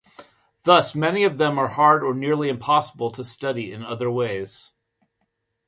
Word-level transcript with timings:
Thus 0.63 0.95
many 0.95 1.23
of 1.25 1.37
them 1.37 1.59
are 1.59 1.67
hard 1.67 2.01
or 2.03 2.15
nearly 2.15 2.49
impossible 2.49 3.11
to 3.11 3.23
study 3.23 3.71
in 3.71 3.85
other 3.85 4.09
ways. 4.09 4.71